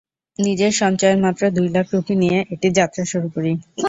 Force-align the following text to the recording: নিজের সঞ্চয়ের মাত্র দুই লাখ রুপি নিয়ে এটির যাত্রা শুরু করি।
নিজের 0.39 0.71
সঞ্চয়ের 0.81 1.19
মাত্র 1.25 1.43
দুই 1.57 1.67
লাখ 1.75 1.87
রুপি 1.93 2.13
নিয়ে 2.21 2.37
এটির 2.53 2.73
যাত্রা 2.79 3.03
শুরু 3.11 3.27
করি। 3.35 3.51